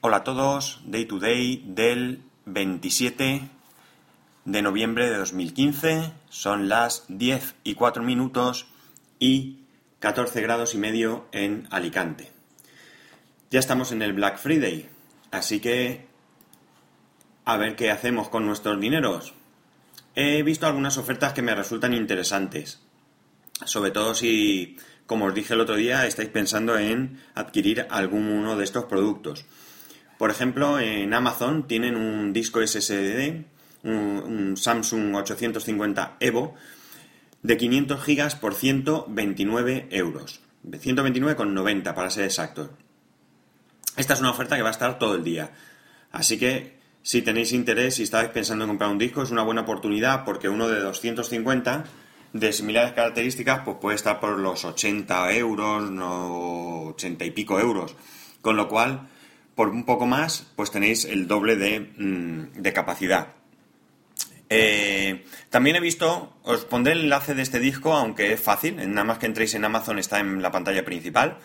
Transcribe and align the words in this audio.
Hola 0.00 0.18
a 0.18 0.22
todos, 0.22 0.80
Day 0.84 1.06
to 1.06 1.18
Day 1.18 1.64
del 1.66 2.22
27 2.46 3.48
de 4.44 4.62
noviembre 4.62 5.10
de 5.10 5.16
2015. 5.16 6.12
Son 6.28 6.68
las 6.68 7.04
10 7.08 7.56
y 7.64 7.74
4 7.74 8.04
minutos 8.04 8.68
y 9.18 9.64
14 9.98 10.40
grados 10.40 10.76
y 10.76 10.78
medio 10.78 11.26
en 11.32 11.66
Alicante. 11.72 12.30
Ya 13.50 13.58
estamos 13.58 13.90
en 13.90 14.02
el 14.02 14.12
Black 14.12 14.38
Friday, 14.38 14.88
así 15.32 15.58
que 15.58 16.06
a 17.44 17.56
ver 17.56 17.74
qué 17.74 17.90
hacemos 17.90 18.28
con 18.28 18.46
nuestros 18.46 18.80
dineros. 18.80 19.34
He 20.14 20.44
visto 20.44 20.68
algunas 20.68 20.96
ofertas 20.96 21.32
que 21.32 21.42
me 21.42 21.56
resultan 21.56 21.92
interesantes, 21.92 22.80
sobre 23.64 23.90
todo 23.90 24.14
si, 24.14 24.76
como 25.06 25.24
os 25.24 25.34
dije 25.34 25.54
el 25.54 25.60
otro 25.60 25.74
día, 25.74 26.06
estáis 26.06 26.28
pensando 26.28 26.78
en 26.78 27.20
adquirir 27.34 27.88
alguno 27.90 28.56
de 28.56 28.62
estos 28.62 28.84
productos. 28.84 29.44
Por 30.18 30.30
ejemplo, 30.30 30.80
en 30.80 31.14
Amazon 31.14 31.68
tienen 31.68 31.96
un 31.96 32.32
disco 32.32 32.60
SSD, 32.60 33.44
un, 33.84 34.56
Samsung 34.56 35.14
850 35.14 36.16
Evo, 36.18 36.54
de 37.42 37.56
500 37.56 38.02
gigas 38.02 38.34
por 38.34 38.54
129 38.54 39.86
euros. 39.92 40.40
129,90 40.68 41.94
para 41.94 42.10
ser 42.10 42.24
exacto. 42.24 42.70
Esta 43.96 44.14
es 44.14 44.20
una 44.20 44.30
oferta 44.30 44.56
que 44.56 44.62
va 44.62 44.68
a 44.68 44.72
estar 44.72 44.98
todo 44.98 45.14
el 45.14 45.22
día. 45.22 45.52
Así 46.10 46.36
que 46.36 46.78
si 47.02 47.22
tenéis 47.22 47.52
interés 47.52 48.00
y 48.00 48.02
estáis 48.02 48.30
pensando 48.30 48.64
en 48.64 48.70
comprar 48.70 48.90
un 48.90 48.98
disco, 48.98 49.22
es 49.22 49.30
una 49.30 49.44
buena 49.44 49.62
oportunidad 49.62 50.24
porque 50.24 50.48
uno 50.48 50.68
de 50.68 50.80
250 50.80 51.84
de 52.32 52.52
similares 52.52 52.92
características 52.92 53.60
pues 53.64 53.78
puede 53.80 53.96
estar 53.96 54.18
por 54.18 54.38
los 54.38 54.64
80 54.64 55.32
euros, 55.34 55.90
no 55.90 56.88
80 56.88 57.24
y 57.24 57.30
pico 57.30 57.60
euros. 57.60 57.94
Con 58.42 58.56
lo 58.56 58.68
cual 58.68 59.08
por 59.58 59.70
un 59.70 59.82
poco 59.82 60.06
más, 60.06 60.46
pues 60.54 60.70
tenéis 60.70 61.04
el 61.04 61.26
doble 61.26 61.56
de, 61.56 61.80
mm, 61.80 62.62
capacidad. 62.72 63.26
Eh, 64.48 65.24
también 65.50 65.74
he 65.74 65.80
visto, 65.80 66.38
os 66.44 66.64
pondré 66.64 66.92
el 66.92 67.00
enlace 67.00 67.34
de 67.34 67.42
este 67.42 67.58
disco, 67.58 67.92
aunque 67.92 68.34
es 68.34 68.40
fácil, 68.40 68.76
nada 68.76 69.02
más 69.02 69.18
que 69.18 69.26
entréis 69.26 69.56
en 69.56 69.64
Amazon 69.64 69.98
está 69.98 70.20
en 70.20 70.42
la 70.42 70.52
pantalla 70.52 70.84
principal. 70.84 71.38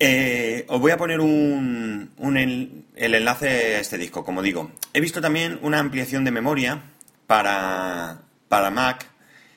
Eh, 0.00 0.64
os 0.66 0.80
voy 0.80 0.90
a 0.90 0.96
poner 0.96 1.20
un, 1.20 2.10
el, 2.36 2.84
enlace 2.96 3.76
a 3.76 3.78
este 3.78 3.96
disco, 3.96 4.24
como 4.24 4.42
digo. 4.42 4.72
He 4.92 5.00
visto 5.00 5.20
también 5.20 5.60
una 5.62 5.78
ampliación 5.78 6.24
de 6.24 6.32
memoria 6.32 6.82
para, 7.28 8.22
para 8.48 8.72
Mac, 8.72 9.06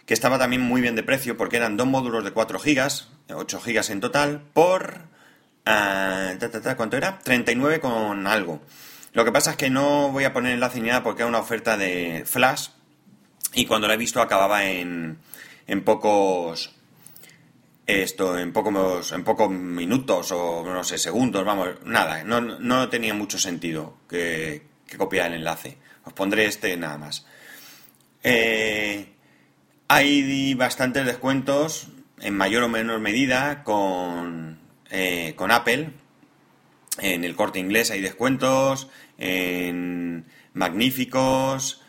que 0.05 0.13
estaba 0.13 0.37
también 0.37 0.61
muy 0.61 0.81
bien 0.81 0.93
de 0.93 1.01
precio, 1.01 1.35
porque 1.35 1.57
eran 1.57 1.77
dos 1.77 1.87
módulos 1.87 2.23
de 2.23 2.29
4 2.29 2.59
GB, 2.59 3.33
8 3.33 3.59
GB 3.65 3.91
en 3.91 4.01
total, 4.01 4.43
por 4.53 5.16
Ah, 5.69 6.33
¿Cuánto 6.77 6.95
era? 6.95 7.19
39 7.19 7.81
con 7.81 8.25
algo. 8.25 8.61
Lo 9.11 9.25
que 9.25 9.33
pasa 9.33 9.51
es 9.51 9.57
que 9.57 9.69
no 9.69 10.11
voy 10.13 10.23
a 10.23 10.31
poner 10.31 10.53
enlace 10.53 10.79
ni 10.79 10.87
nada 10.87 11.03
porque 11.03 11.23
era 11.23 11.27
una 11.27 11.39
oferta 11.39 11.75
de 11.75 12.23
Flash 12.25 12.69
y 13.53 13.65
cuando 13.65 13.87
la 13.87 13.95
he 13.95 13.97
visto 13.97 14.21
acababa 14.21 14.63
en, 14.63 15.17
en 15.67 15.83
pocos 15.83 16.73
esto 17.85 18.37
en 18.37 18.53
pocos 18.53 19.11
en 19.11 19.23
pocos 19.23 19.49
minutos 19.49 20.31
o 20.31 20.63
no 20.65 20.83
sé 20.83 20.97
segundos 20.97 21.43
vamos 21.45 21.69
nada 21.85 22.23
no, 22.23 22.89
tenía 22.89 23.13
mucho 23.13 23.39
sentido 23.39 23.97
que, 24.09 24.63
copiar 24.97 25.27
el 25.27 25.39
enlace 25.39 25.77
os 26.03 26.13
pondré 26.13 26.45
este 26.45 26.75
nada 26.75 26.97
más 26.97 27.25
eh, 28.23 29.13
hay 29.87 30.53
bastantes 30.55 31.05
descuentos 31.05 31.87
en 32.19 32.35
mayor 32.35 32.63
o 32.63 32.69
menor 32.69 32.99
medida 32.99 33.63
con 33.63 34.56
eh, 34.89 35.33
con 35.35 35.51
Apple. 35.51 35.91
En 36.99 37.23
el 37.23 37.35
corte 37.35 37.59
inglés 37.59 37.91
hay 37.91 38.01
descuentos, 38.01 38.89
en 39.17 40.25
magníficos. 40.53 41.83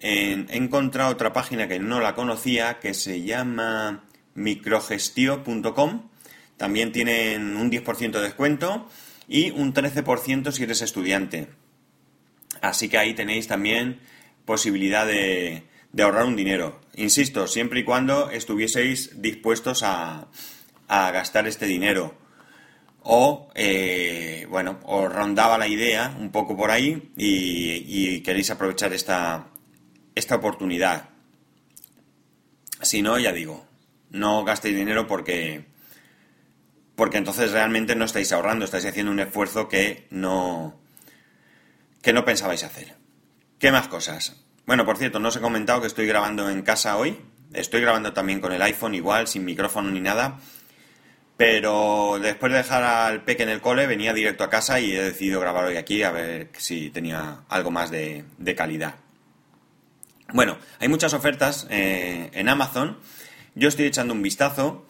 he 0.00 0.46
encontrado 0.50 1.10
otra 1.10 1.32
página 1.32 1.68
que 1.68 1.78
no 1.78 2.00
la 2.00 2.14
conocía 2.14 2.78
que 2.78 2.94
se 2.94 3.22
llama 3.22 4.04
microgestio.com. 4.34 6.08
También 6.56 6.92
tienen 6.92 7.56
un 7.56 7.70
10% 7.70 8.12
de 8.12 8.20
descuento 8.20 8.88
y 9.26 9.50
un 9.50 9.74
13% 9.74 10.52
si 10.52 10.62
eres 10.62 10.82
estudiante. 10.82 11.48
Así 12.60 12.88
que 12.88 12.98
ahí 12.98 13.14
tenéis 13.14 13.48
también 13.48 14.00
posibilidad 14.44 15.06
de, 15.06 15.64
ahorrar 15.98 16.26
un 16.26 16.36
dinero. 16.36 16.80
Insisto, 16.94 17.48
siempre 17.48 17.80
y 17.80 17.84
cuando 17.84 18.30
estuvieseis 18.30 19.20
dispuestos 19.20 19.82
a 19.82 20.28
gastar 20.88 21.48
este 21.48 21.66
dinero 21.66 22.21
o, 23.04 23.50
eh, 23.54 24.46
bueno, 24.48 24.78
os 24.84 25.12
rondaba 25.12 25.58
la 25.58 25.66
idea 25.66 26.14
un 26.18 26.30
poco 26.30 26.56
por 26.56 26.70
ahí 26.70 27.12
y, 27.16 28.20
queréis 28.22 28.50
aprovechar 28.50 28.92
esta, 28.92 29.48
esta 30.14 30.36
oportunidad. 30.36 31.10
Si 32.80 33.02
no, 33.02 33.18
ya 33.18 33.32
digo, 33.32 33.66
no 34.10 34.44
gastéis 34.44 34.76
dinero 34.76 35.06
porque, 35.06 35.66
porque 36.94 37.18
entonces 37.18 37.52
realmente 37.52 37.96
no 37.96 38.04
estáis 38.04 38.32
ahorrando, 38.32 38.64
estáis 38.64 38.86
haciendo 38.86 39.12
un 39.12 39.20
esfuerzo 39.20 39.68
que 39.68 40.06
no, 40.10 40.80
que 42.02 42.12
no 42.12 42.24
pensabais 42.24 42.64
hacer. 42.64 42.96
¿Qué 43.58 43.72
más 43.72 43.88
cosas? 43.88 44.44
Bueno, 44.66 44.84
por 44.84 44.98
cierto, 44.98 45.18
no 45.18 45.28
os 45.28 45.36
he 45.36 45.40
comentado 45.40 45.80
que 45.80 45.86
estoy 45.86 46.06
grabando 46.06 46.48
en 46.50 46.62
casa 46.62 46.96
hoy. 46.96 47.18
Estoy 47.52 47.80
grabando 47.80 48.12
también 48.12 48.40
con 48.40 48.52
el 48.52 48.62
iPhone 48.62 48.94
igual, 48.94 49.26
sin 49.28 49.44
micrófono 49.44 49.90
ni 49.90 50.00
nada. 50.00 50.38
Pero 51.44 52.20
después 52.22 52.52
de 52.52 52.58
dejar 52.58 52.84
al 52.84 53.24
peque 53.24 53.42
en 53.42 53.48
el 53.48 53.60
cole, 53.60 53.88
venía 53.88 54.14
directo 54.14 54.44
a 54.44 54.48
casa 54.48 54.78
y 54.78 54.92
he 54.92 55.02
decidido 55.02 55.40
grabar 55.40 55.64
hoy 55.64 55.76
aquí 55.76 56.04
a 56.04 56.12
ver 56.12 56.50
si 56.56 56.88
tenía 56.90 57.40
algo 57.48 57.72
más 57.72 57.90
de, 57.90 58.24
calidad. 58.56 58.94
Bueno, 60.32 60.56
hay 60.78 60.86
muchas 60.86 61.14
ofertas 61.14 61.66
eh, 61.68 62.30
en 62.32 62.48
Amazon. 62.48 62.96
Yo 63.56 63.66
estoy 63.66 63.86
echando 63.86 64.14
un 64.14 64.22
vistazo 64.22 64.86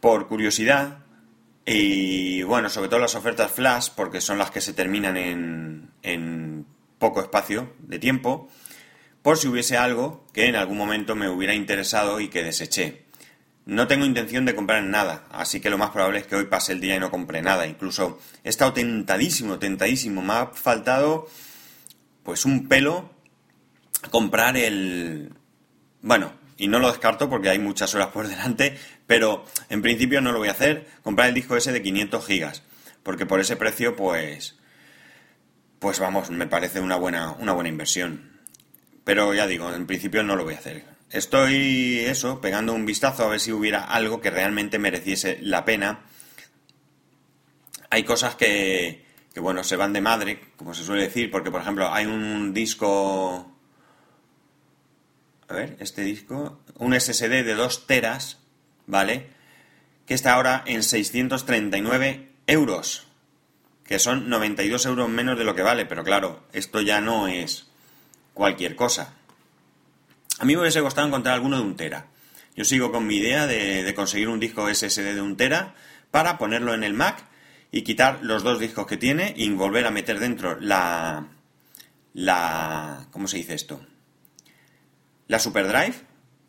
por 0.00 0.28
curiosidad 0.28 0.98
y 1.64 2.42
bueno, 2.42 2.68
sobre 2.68 2.90
todo 2.90 3.00
las 3.00 3.14
ofertas 3.14 3.50
flash, 3.50 3.88
porque 3.96 4.20
son 4.20 4.36
las 4.36 4.50
que 4.50 4.60
se 4.60 4.74
terminan 4.74 5.16
en, 5.16 5.90
en 6.02 6.66
poco 6.98 7.22
espacio 7.22 7.72
de 7.78 7.98
tiempo, 7.98 8.50
por 9.22 9.38
si 9.38 9.48
hubiese 9.48 9.78
algo 9.78 10.26
que 10.34 10.48
en 10.48 10.56
algún 10.56 10.76
momento 10.76 11.16
me 11.16 11.30
hubiera 11.30 11.54
interesado 11.54 12.20
y 12.20 12.28
que 12.28 12.44
deseché. 12.44 13.07
No 13.68 13.86
tengo 13.86 14.06
intención 14.06 14.46
de 14.46 14.54
comprar 14.54 14.82
nada, 14.82 15.26
así 15.30 15.60
que 15.60 15.68
lo 15.68 15.76
más 15.76 15.90
probable 15.90 16.20
es 16.20 16.26
que 16.26 16.36
hoy 16.36 16.46
pase 16.46 16.72
el 16.72 16.80
día 16.80 16.96
y 16.96 17.00
no 17.00 17.10
compre 17.10 17.42
nada. 17.42 17.66
Incluso 17.66 18.18
he 18.42 18.48
estado 18.48 18.72
tentadísimo, 18.72 19.58
tentadísimo. 19.58 20.22
Me 20.22 20.32
ha 20.32 20.46
faltado 20.46 21.28
pues 22.22 22.46
un 22.46 22.66
pelo 22.66 23.10
comprar 24.10 24.56
el... 24.56 25.34
Bueno, 26.00 26.32
y 26.56 26.68
no 26.68 26.78
lo 26.78 26.88
descarto 26.88 27.28
porque 27.28 27.50
hay 27.50 27.58
muchas 27.58 27.94
horas 27.94 28.06
por 28.06 28.26
delante, 28.26 28.78
pero 29.06 29.44
en 29.68 29.82
principio 29.82 30.22
no 30.22 30.32
lo 30.32 30.38
voy 30.38 30.48
a 30.48 30.52
hacer. 30.52 30.86
Comprar 31.02 31.28
el 31.28 31.34
disco 31.34 31.54
ese 31.54 31.70
de 31.70 31.82
500 31.82 32.24
gigas, 32.24 32.62
porque 33.02 33.26
por 33.26 33.38
ese 33.38 33.56
precio 33.56 33.94
pues... 33.94 34.56
Pues 35.78 35.98
vamos, 35.98 36.30
me 36.30 36.46
parece 36.46 36.80
una 36.80 36.96
buena, 36.96 37.32
una 37.32 37.52
buena 37.52 37.68
inversión. 37.68 38.40
Pero 39.04 39.34
ya 39.34 39.46
digo, 39.46 39.70
en 39.74 39.86
principio 39.86 40.22
no 40.22 40.36
lo 40.36 40.44
voy 40.44 40.54
a 40.54 40.58
hacer. 40.58 40.97
Estoy, 41.10 42.00
eso, 42.00 42.40
pegando 42.40 42.74
un 42.74 42.84
vistazo 42.84 43.24
a 43.24 43.28
ver 43.28 43.40
si 43.40 43.50
hubiera 43.50 43.84
algo 43.84 44.20
que 44.20 44.30
realmente 44.30 44.78
mereciese 44.78 45.38
la 45.40 45.64
pena. 45.64 46.00
Hay 47.88 48.04
cosas 48.04 48.34
que, 48.34 49.06
que 49.32 49.40
bueno, 49.40 49.64
se 49.64 49.76
van 49.76 49.94
de 49.94 50.02
madre, 50.02 50.40
como 50.56 50.74
se 50.74 50.84
suele 50.84 51.04
decir, 51.04 51.30
porque, 51.30 51.50
por 51.50 51.62
ejemplo, 51.62 51.92
hay 51.92 52.06
un 52.06 52.52
disco... 52.52 53.54
A 55.48 55.54
ver, 55.54 55.76
este 55.80 56.02
disco, 56.02 56.60
un 56.76 56.92
SSD 56.98 57.42
de 57.42 57.54
2 57.54 57.86
teras, 57.86 58.38
¿vale? 58.86 59.28
Que 60.04 60.12
está 60.12 60.34
ahora 60.34 60.62
en 60.66 60.82
639 60.82 62.28
euros, 62.46 63.06
que 63.84 63.98
son 63.98 64.28
92 64.28 64.84
euros 64.84 65.08
menos 65.08 65.38
de 65.38 65.44
lo 65.44 65.54
que 65.54 65.62
vale, 65.62 65.86
pero 65.86 66.04
claro, 66.04 66.44
esto 66.52 66.82
ya 66.82 67.00
no 67.00 67.28
es 67.28 67.66
cualquier 68.34 68.76
cosa. 68.76 69.17
A 70.38 70.44
mí 70.44 70.54
me 70.54 70.60
hubiese 70.60 70.80
costado 70.80 71.06
encontrar 71.06 71.34
alguno 71.34 71.56
de 71.56 71.62
un 71.62 71.76
tera. 71.76 72.06
Yo 72.54 72.64
sigo 72.64 72.92
con 72.92 73.06
mi 73.06 73.16
idea 73.16 73.46
de, 73.46 73.92
conseguir 73.94 74.28
un 74.28 74.38
disco 74.38 74.72
SSD 74.72 75.14
de 75.14 75.20
un 75.20 75.36
tera 75.36 75.74
para 76.10 76.38
ponerlo 76.38 76.74
en 76.74 76.84
el 76.84 76.94
Mac 76.94 77.24
y 77.72 77.82
quitar 77.82 78.20
los 78.22 78.44
dos 78.44 78.60
discos 78.60 78.86
que 78.86 78.96
tiene 78.96 79.34
y 79.36 79.48
volver 79.50 79.86
a 79.86 79.90
meter 79.90 80.20
dentro 80.20 80.58
la... 80.60 81.26
la 82.14 83.06
¿Cómo 83.10 83.26
se 83.26 83.38
dice 83.38 83.54
esto? 83.54 83.84
La 85.26 85.40
SuperDrive, 85.40 85.94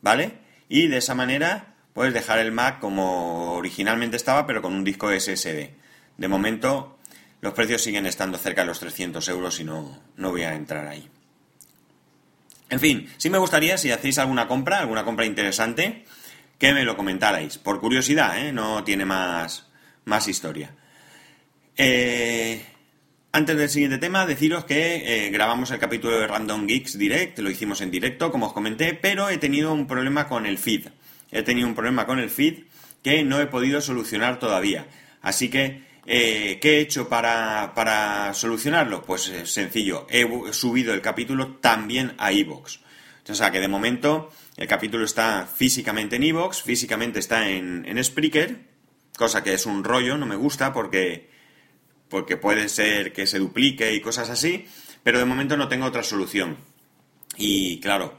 ¿vale? 0.01 0.39
Y 0.67 0.87
de 0.87 0.97
esa 0.97 1.15
manera 1.15 1.75
puedes 1.93 2.13
dejar 2.13 2.39
el 2.39 2.51
Mac 2.51 2.79
como 2.79 3.53
originalmente 3.53 4.17
estaba, 4.17 4.45
pero 4.45 4.61
con 4.61 4.73
un 4.73 4.83
disco 4.83 5.09
SSD. 5.11 5.71
De 6.17 6.27
momento, 6.27 6.99
los 7.41 7.53
precios 7.53 7.81
siguen 7.81 8.05
estando 8.05 8.37
cerca 8.37 8.61
de 8.61 8.67
los 8.67 8.79
300 8.79 9.27
euros 9.29 9.59
y 9.59 9.63
no, 9.63 9.99
no 10.15 10.29
voy 10.29 10.43
a 10.43 10.53
entrar 10.53 10.87
ahí. 10.87 11.09
En 12.69 12.79
fin, 12.79 13.09
sí 13.17 13.29
me 13.29 13.37
gustaría, 13.37 13.77
si 13.77 13.91
hacéis 13.91 14.17
alguna 14.19 14.47
compra, 14.47 14.79
alguna 14.79 15.03
compra 15.03 15.25
interesante, 15.25 16.05
que 16.57 16.73
me 16.73 16.83
lo 16.83 16.95
comentarais. 16.95 17.57
Por 17.57 17.79
curiosidad, 17.79 18.37
¿eh? 18.37 18.51
No 18.51 18.83
tiene 18.83 19.05
más, 19.05 19.67
más 20.05 20.27
historia. 20.27 20.75
Eh, 21.75 22.63
antes 23.31 23.57
del 23.57 23.69
siguiente 23.69 23.97
tema, 23.97 24.25
deciros 24.25 24.65
que 24.65 25.27
eh, 25.27 25.29
grabamos 25.29 25.71
el 25.71 25.79
capítulo 25.79 26.19
de 26.19 26.27
Random 26.27 26.67
Geeks 26.67 26.97
Direct, 26.97 27.39
lo 27.39 27.49
hicimos 27.49 27.81
en 27.81 27.91
directo, 27.91 28.31
como 28.31 28.47
os 28.47 28.53
comenté, 28.53 28.93
pero 28.93 29.29
he 29.29 29.37
tenido 29.37 29.73
un 29.73 29.87
problema 29.87 30.27
con 30.27 30.45
el 30.45 30.57
feed. 30.57 30.87
He 31.31 31.43
tenido 31.43 31.67
un 31.67 31.75
problema 31.75 32.05
con 32.05 32.19
el 32.19 32.29
feed 32.29 32.63
que 33.03 33.23
no 33.23 33.39
he 33.39 33.47
podido 33.47 33.81
solucionar 33.81 34.39
todavía. 34.39 34.87
Así 35.21 35.49
que, 35.49 35.83
eh, 36.11 36.57
¿qué 36.59 36.77
he 36.77 36.81
hecho 36.81 37.07
para, 37.07 38.33
solucionarlo? 38.33 39.03
Pues 39.03 39.29
eh, 39.29 39.45
sencillo, 39.45 40.07
he 40.09 40.27
subido 40.53 40.91
el 40.95 41.01
capítulo 41.01 41.57
también 41.57 42.15
a 42.17 42.31
iVoox. 42.31 42.79
O 43.29 43.35
sea 43.35 43.51
que 43.51 43.59
de 43.59 43.67
momento 43.67 44.31
el 44.57 44.67
capítulo 44.67 45.05
está 45.05 45.45
físicamente 45.45 46.15
en 46.15 46.23
iVoox, 46.23 46.63
físicamente 46.63 47.19
está 47.19 47.47
en, 47.47 47.85
en 47.87 48.03
Spreaker, 48.03 48.57
cosa 49.15 49.43
que 49.43 49.53
es 49.53 49.67
un 49.67 49.83
rollo, 49.83 50.17
no 50.17 50.25
me 50.25 50.35
gusta 50.35 50.73
porque, 50.73 51.29
porque 52.09 52.37
puede 52.37 52.69
ser 52.69 53.13
que 53.13 53.27
se 53.27 53.37
duplique 53.37 53.93
y 53.93 54.01
cosas 54.01 54.31
así, 54.31 54.65
pero 55.03 55.19
de 55.19 55.25
momento 55.25 55.57
no 55.57 55.67
tengo 55.67 55.85
otra 55.85 56.01
solución. 56.01 56.57
Y 57.37 57.79
claro, 57.81 58.17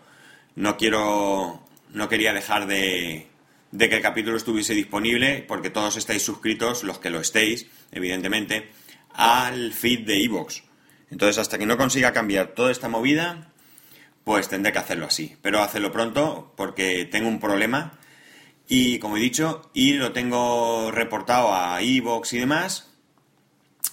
no 0.54 0.76
quiero, 0.76 1.66
no 1.92 2.08
quería 2.08 2.32
dejar 2.32 2.68
de, 2.68 3.30
de 3.72 3.88
que 3.88 3.96
el 3.96 4.02
capítulo 4.02 4.36
estuviese 4.36 4.74
disponible, 4.74 5.44
porque 5.46 5.70
todos 5.70 5.96
estáis 5.96 6.22
suscritos, 6.22 6.82
los 6.82 6.98
que 6.98 7.10
lo 7.10 7.20
estéis, 7.20 7.68
evidentemente, 7.92 8.70
al 9.14 9.72
feed 9.72 10.06
de 10.06 10.18
iVoox. 10.18 10.62
Entonces, 11.10 11.38
hasta 11.38 11.58
que 11.58 11.66
no 11.66 11.76
consiga 11.76 12.12
cambiar 12.12 12.48
toda 12.48 12.70
esta 12.70 12.88
movida, 12.88 13.52
pues 14.24 14.48
tendré 14.48 14.72
que 14.72 14.78
hacerlo 14.78 15.06
así. 15.06 15.36
Pero 15.42 15.62
hacerlo 15.62 15.90
pronto, 15.90 16.52
porque 16.56 17.04
tengo 17.04 17.28
un 17.28 17.40
problema. 17.40 17.98
Y 18.68 18.98
como 19.00 19.16
he 19.16 19.20
dicho, 19.20 19.70
y 19.74 19.94
lo 19.94 20.12
tengo 20.12 20.90
reportado 20.92 21.54
a 21.54 21.82
iVoox 21.82 22.32
y 22.34 22.38
demás, 22.38 22.90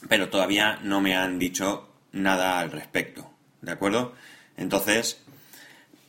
pero 0.07 0.29
todavía 0.29 0.79
no 0.83 1.01
me 1.01 1.15
han 1.15 1.39
dicho 1.39 1.89
nada 2.11 2.59
al 2.59 2.71
respecto. 2.71 3.31
¿De 3.61 3.71
acuerdo? 3.71 4.13
Entonces, 4.55 5.23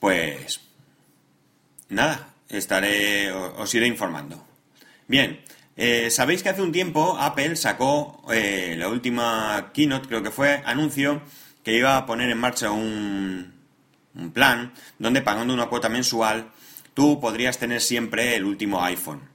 pues 0.01 0.61
nada, 1.89 2.35
estaré, 2.49 3.33
os 3.33 3.75
iré 3.75 3.87
informando. 3.87 4.47
Bien, 5.07 5.41
eh, 5.81 6.11
sabéis 6.11 6.43
que 6.43 6.49
hace 6.49 6.61
un 6.61 6.73
tiempo 6.73 7.17
Apple 7.21 7.55
sacó 7.55 8.25
eh, 8.33 8.75
la 8.77 8.89
última 8.89 9.71
keynote, 9.73 10.09
creo 10.09 10.25
que 10.25 10.33
fue, 10.33 10.61
anuncio 10.67 11.23
que 11.63 11.73
iba 11.73 11.97
a 11.97 12.05
poner 12.05 12.29
en 12.31 12.39
marcha 12.39 12.73
un, 12.73 13.53
un 14.17 14.33
plan 14.33 14.73
donde 14.99 15.23
pagando 15.23 15.55
una 15.55 15.67
cuota 15.67 15.89
mensual 15.89 16.51
tú 16.95 17.21
podrías 17.21 17.59
tener 17.59 17.81
siempre 17.81 18.35
el 18.35 18.45
último 18.45 18.83
iPhone. 18.83 19.29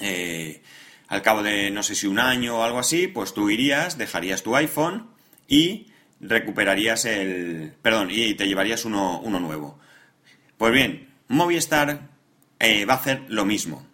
Eh, 0.00 0.60
al 1.06 1.22
cabo 1.22 1.44
de 1.44 1.70
no 1.70 1.84
sé 1.84 1.94
si 1.94 2.08
un 2.08 2.18
año 2.18 2.58
o 2.58 2.64
algo 2.64 2.80
así, 2.80 3.06
pues 3.06 3.32
tú 3.32 3.48
irías, 3.48 3.96
dejarías 3.96 4.42
tu 4.42 4.56
iPhone 4.56 5.06
y 5.46 5.86
recuperarías 6.18 7.04
el... 7.04 7.74
Perdón, 7.80 8.08
y 8.10 8.34
te 8.34 8.48
llevarías 8.48 8.84
uno, 8.86 9.22
nuevo. 9.38 9.78
Pues 10.58 10.72
bien, 10.72 11.10
Movistar 11.28 12.08
va 12.60 12.92
a 12.92 12.96
hacer 12.96 13.22
lo 13.28 13.44
mismo. 13.44 13.86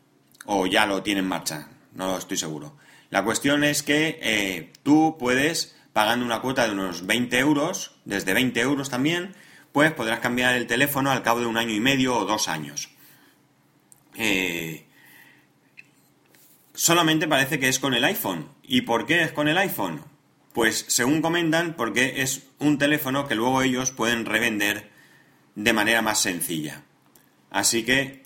O 0.46 0.66
ya 0.66 0.86
lo 0.86 1.02
tiene 1.02 1.20
en 1.20 1.28
marcha, 1.28 1.68
no 1.94 2.16
estoy 2.16 2.36
seguro. 2.36 2.76
La 3.10 3.24
cuestión 3.24 3.64
es 3.64 3.82
que 3.82 4.18
eh, 4.22 4.72
tú 4.82 5.16
puedes, 5.18 5.76
pagando 5.92 6.24
una 6.24 6.40
cuota 6.40 6.66
de 6.66 6.72
unos 6.72 7.06
20 7.06 7.38
euros, 7.38 7.96
desde 8.04 8.34
20 8.34 8.60
euros 8.60 8.88
también, 8.88 9.34
pues 9.72 9.92
podrás 9.92 10.20
cambiar 10.20 10.54
el 10.54 10.66
teléfono 10.66 11.10
al 11.10 11.22
cabo 11.22 11.40
de 11.40 11.46
un 11.46 11.56
año 11.56 11.74
y 11.74 11.80
medio 11.80 12.16
o 12.16 12.24
dos 12.24 12.48
años. 12.48 12.90
Eh, 14.16 14.86
solamente 16.74 17.28
parece 17.28 17.58
que 17.58 17.68
es 17.68 17.78
con 17.78 17.94
el 17.94 18.04
iPhone. 18.04 18.48
¿Y 18.62 18.82
por 18.82 19.06
qué 19.06 19.22
es 19.22 19.32
con 19.32 19.48
el 19.48 19.58
iPhone? 19.58 20.02
Pues 20.52 20.84
según 20.88 21.22
comentan, 21.22 21.74
porque 21.74 22.22
es 22.22 22.46
un 22.58 22.78
teléfono 22.78 23.28
que 23.28 23.34
luego 23.34 23.62
ellos 23.62 23.90
pueden 23.90 24.24
revender 24.24 24.90
de 25.54 25.72
manera 25.72 26.02
más 26.02 26.20
sencilla. 26.20 26.82
Así 27.50 27.84
que 27.84 28.19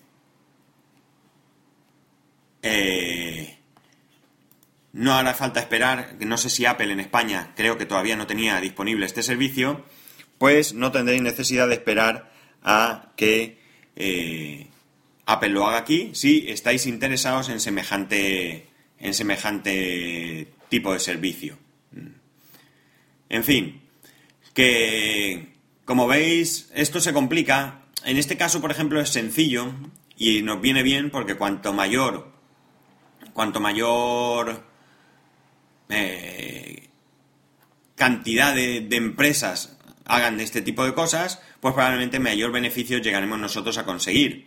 eh, 2.67 3.59
no 4.95 5.13
hará 5.13 5.35
falta 5.35 5.61
esperar, 5.61 6.17
no 6.21 6.39
sé 6.39 6.49
si 6.49 6.65
Apple 6.65 6.91
en 6.91 6.99
España 6.99 7.53
creo 7.57 7.77
que 7.77 7.85
todavía 7.85 8.17
no 8.17 8.27
tenía 8.27 8.59
disponible 8.59 9.05
este 9.05 9.23
servicio, 9.23 9.85
pues 10.39 10.73
no 10.73 10.91
tendréis 10.91 11.21
necesidad 11.21 11.69
de 11.69 11.75
esperar 11.75 12.33
a 12.63 13.13
que 13.17 13.59
eh, 13.97 14.69
Apple 15.27 15.51
lo 15.51 15.67
haga 15.67 15.77
aquí 15.77 16.11
si 16.15 16.47
estáis 16.49 16.87
interesados 16.87 17.51
en 17.51 17.61
semejante, 17.61 18.69
en 18.99 19.13
semejante 19.13 20.49
tipo 20.71 20.95
de 20.95 21.01
servicio. 21.01 21.59
En 23.29 23.45
fin, 23.45 23.83
que 24.55 25.55
como 25.85 26.07
veis 26.07 26.71
esto 26.75 27.01
se 27.01 27.13
complica. 27.13 27.83
En 28.07 28.17
este 28.17 28.39
caso, 28.39 28.63
por 28.63 28.71
ejemplo, 28.71 29.01
es 29.01 29.11
sencillo 29.11 29.71
y 30.17 30.41
nos 30.43 30.63
viene 30.63 30.83
bien 30.83 31.11
porque 31.11 31.37
cuanto 31.37 31.75
mayor 31.75 32.34
cuanto 33.35 33.61
mayor 33.61 34.65
eh, 35.91 36.89
cantidad 37.95 38.55
de, 38.55 38.89
empresas 38.91 39.77
hagan 40.07 40.39
de 40.39 40.45
este 40.45 40.63
tipo 40.63 40.85
de 40.85 40.95
cosas, 40.95 41.43
pues 41.61 41.75
probablemente 41.75 42.19
mayor 42.19 42.53
beneficio 42.53 42.99
llegaremos 42.99 43.39
nosotros 43.39 43.77
a 43.77 43.85
conseguir. 43.85 44.47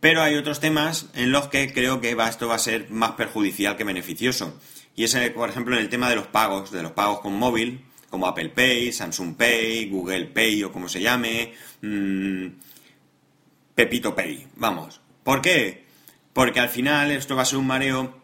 Pero 0.00 0.22
hay 0.22 0.34
otros 0.36 0.60
temas 0.60 1.06
en 1.14 1.30
los 1.30 1.48
que 1.48 1.72
creo 1.72 2.00
que 2.00 2.16
esto 2.28 2.48
va 2.48 2.54
a 2.54 2.58
ser 2.58 2.90
más 2.90 3.12
perjudicial 3.12 3.76
que 3.76 3.84
beneficioso. 3.84 4.58
Y 4.96 5.04
es, 5.04 5.14
por 5.30 5.50
ejemplo, 5.50 5.76
en 5.76 5.82
el 5.82 5.88
tema 5.88 6.08
de 6.08 6.16
los 6.16 6.26
pagos, 6.26 6.70
de 6.70 6.82
los 6.82 6.92
pagos 6.92 7.20
con 7.20 7.34
móvil, 7.34 7.84
como 8.08 8.26
Apple 8.26 8.48
Pay, 8.48 8.92
Samsung 8.92 9.36
Pay, 9.36 9.88
Google 9.90 10.26
Pay 10.26 10.64
o 10.64 10.72
como 10.72 10.88
se 10.88 11.00
llame, 11.00 11.52
mm, 11.82 12.46
Pepito 13.74 14.14
Pay, 14.14 14.48
vamos. 14.56 15.00
¿Por 15.22 15.42
qué? 15.42 15.89
Porque 16.32 16.60
al 16.60 16.68
final 16.68 17.10
esto 17.10 17.36
va 17.36 17.42
a 17.42 17.46
ser 17.46 17.58
un 17.58 17.66
mareo 17.66 18.20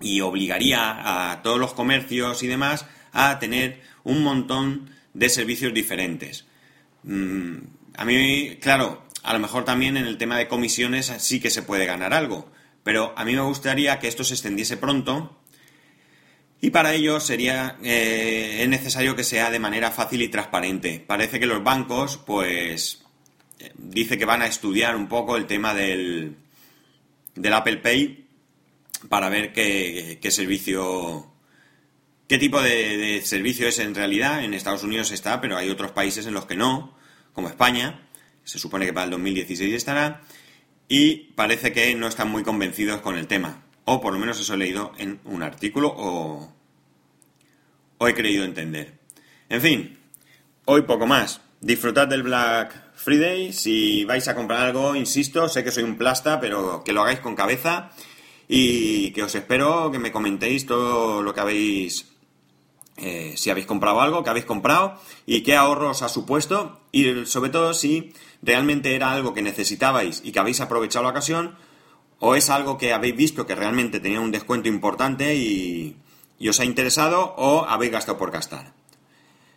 y 0.00 0.20
obligaría 0.20 1.30
a 1.30 1.42
todos 1.42 1.58
los 1.58 1.72
comercios 1.72 2.42
y 2.42 2.46
demás 2.46 2.86
a 3.12 3.38
tener 3.38 3.80
un 4.02 4.22
montón 4.22 4.90
de 5.14 5.28
servicios 5.28 5.72
diferentes. 5.72 6.46
Mm, 7.04 7.56
a 7.96 8.04
mí, 8.04 8.58
claro, 8.60 9.04
a 9.22 9.32
lo 9.32 9.38
mejor 9.38 9.64
también 9.64 9.96
en 9.96 10.06
el 10.06 10.18
tema 10.18 10.36
de 10.36 10.48
comisiones 10.48 11.12
sí 11.18 11.40
que 11.40 11.50
se 11.50 11.62
puede 11.62 11.86
ganar 11.86 12.12
algo, 12.12 12.50
pero 12.82 13.14
a 13.16 13.24
mí 13.24 13.34
me 13.34 13.40
gustaría 13.40 13.98
que 13.98 14.08
esto 14.08 14.24
se 14.24 14.34
extendiese 14.34 14.76
pronto 14.76 15.40
y 16.60 16.70
para 16.70 16.94
ello 16.94 17.20
sería 17.20 17.76
eh, 17.82 18.64
necesario 18.68 19.14
que 19.14 19.24
sea 19.24 19.50
de 19.50 19.58
manera 19.58 19.90
fácil 19.90 20.22
y 20.22 20.28
transparente. 20.28 21.04
Parece 21.06 21.38
que 21.38 21.46
los 21.46 21.62
bancos, 21.62 22.16
pues, 22.16 23.04
eh, 23.58 23.70
dice 23.76 24.16
que 24.16 24.24
van 24.24 24.42
a 24.42 24.46
estudiar 24.46 24.96
un 24.96 25.06
poco 25.06 25.36
el 25.36 25.46
tema 25.46 25.74
del, 25.74 26.36
del 27.34 27.52
Apple 27.52 27.78
Pay 27.78 28.26
para 29.08 29.28
ver 29.28 29.52
qué, 29.52 30.30
servicio, 30.30 31.32
qué 32.28 32.38
tipo 32.38 32.60
de, 32.62 33.22
servicio 33.24 33.68
es 33.68 33.78
en 33.78 33.94
realidad. 33.94 34.44
En 34.44 34.54
Estados 34.54 34.82
Unidos 34.82 35.10
está, 35.12 35.40
pero 35.40 35.56
hay 35.56 35.70
otros 35.70 35.92
países 35.92 36.26
en 36.26 36.34
los 36.34 36.46
que 36.46 36.56
no, 36.56 36.96
como 37.32 37.48
España. 37.48 38.08
Se 38.44 38.58
supone 38.58 38.86
que 38.86 38.92
para 38.92 39.04
el 39.04 39.10
2016 39.10 39.74
estará. 39.74 40.22
Y 40.88 41.32
parece 41.34 41.72
que 41.72 41.94
no 41.94 42.08
están 42.08 42.30
muy 42.30 42.42
convencidos 42.42 43.00
con 43.00 43.16
el 43.16 43.26
tema. 43.26 43.64
O 43.84 44.00
por 44.00 44.12
lo 44.12 44.18
menos 44.18 44.40
eso 44.40 44.54
he 44.54 44.58
leído 44.58 44.92
en 44.98 45.20
un 45.24 45.42
artículo 45.42 45.92
o, 45.96 46.52
o 47.98 48.08
he 48.08 48.14
creído 48.14 48.44
entender. 48.44 48.98
En 49.48 49.60
fin, 49.60 49.98
hoy 50.64 50.82
poco 50.82 51.06
más. 51.06 51.40
Disfrutad 51.60 52.08
del 52.08 52.22
Black 52.22 52.83
Friday. 52.94 53.52
Si 53.52 54.04
vais 54.04 54.26
a 54.28 54.34
comprar 54.34 54.60
algo, 54.60 54.94
insisto, 54.94 55.48
sé 55.48 55.64
que 55.64 55.70
soy 55.70 55.84
un 55.84 55.96
plasta, 55.96 56.40
pero 56.40 56.82
que 56.84 56.92
lo 56.92 57.02
hagáis 57.02 57.20
con 57.20 57.34
cabeza 57.34 57.90
y 58.48 59.10
que 59.12 59.22
os 59.22 59.34
espero 59.34 59.90
que 59.90 59.98
me 59.98 60.12
comentéis 60.12 60.66
todo 60.66 61.22
lo 61.22 61.34
que 61.34 61.40
habéis, 61.40 62.12
eh, 62.96 63.34
si 63.36 63.50
habéis 63.50 63.66
comprado 63.66 64.00
algo, 64.00 64.22
que 64.22 64.30
habéis 64.30 64.44
comprado 64.44 65.00
y 65.26 65.42
qué 65.42 65.56
ahorros 65.56 66.02
ha 66.02 66.08
supuesto 66.08 66.80
y 66.92 67.26
sobre 67.26 67.50
todo 67.50 67.74
si 67.74 68.12
realmente 68.42 68.94
era 68.94 69.10
algo 69.12 69.34
que 69.34 69.42
necesitabais 69.42 70.20
y 70.24 70.32
que 70.32 70.38
habéis 70.38 70.60
aprovechado 70.60 71.04
la 71.04 71.10
ocasión 71.10 71.56
o 72.18 72.34
es 72.34 72.50
algo 72.50 72.78
que 72.78 72.92
habéis 72.92 73.16
visto 73.16 73.46
que 73.46 73.54
realmente 73.54 74.00
tenía 74.00 74.20
un 74.20 74.30
descuento 74.30 74.68
importante 74.68 75.34
y, 75.34 75.96
y 76.38 76.48
os 76.48 76.60
ha 76.60 76.64
interesado 76.64 77.34
o 77.36 77.64
habéis 77.64 77.92
gastado 77.92 78.18
por 78.18 78.30
gastar. 78.30 78.72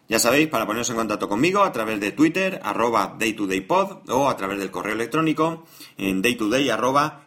Ya 0.09 0.19
sabéis, 0.19 0.47
para 0.47 0.65
poneros 0.65 0.89
en 0.89 0.95
contacto 0.95 1.27
conmigo 1.27 1.63
a 1.63 1.73
través 1.73 1.99
de 1.99 2.13
Twitter, 2.13 2.61
arroba 2.63 3.15
daytodaypod, 3.19 4.09
o 4.09 4.29
a 4.29 4.37
través 4.37 4.57
del 4.57 4.71
correo 4.71 4.93
electrónico 4.93 5.65
en 5.97 6.21
daytoday 6.21 6.69
arroba. 6.69 7.25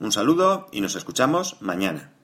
Un 0.00 0.12
saludo 0.12 0.66
y 0.72 0.80
nos 0.80 0.96
escuchamos 0.96 1.56
mañana. 1.60 2.19